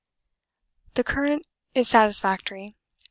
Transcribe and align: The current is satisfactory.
The 0.95 1.03
current 1.03 1.45
is 1.75 1.89
satisfactory. 1.89 2.69